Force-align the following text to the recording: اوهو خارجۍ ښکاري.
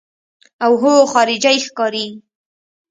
اوهو 0.65 0.93
خارجۍ 1.11 1.57
ښکاري. 1.65 2.07